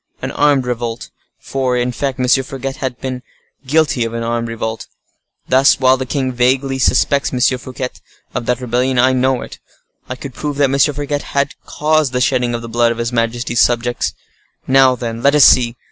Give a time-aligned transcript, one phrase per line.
[0.19, 2.27] An armed revolt!—for, in fact, M.
[2.43, 3.21] Fouquet has been
[3.67, 4.87] guilty of an armed revolt.
[5.47, 7.39] Thus, while the king vaguely suspects M.
[7.59, 7.89] Fouquet
[8.33, 10.79] of rebellion, I know it—I could prove that M.
[10.79, 14.15] Fouquet had caused the shedding of the blood of his majesty's subjects.
[14.65, 15.77] Now, then, let us see.